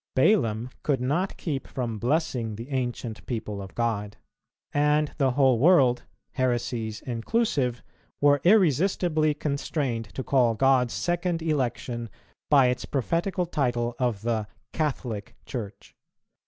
[0.15, 4.17] Balaam could not keep from blessing the ancient people of God;
[4.73, 7.83] and the whole world, heresies inclusive,
[8.19, 12.09] were irresistibly constrained to call God's second election
[12.49, 15.93] by its prophetical title of the "Catholic" Church.